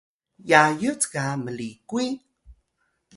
[0.49, 2.09] Yayut ga mlikuy?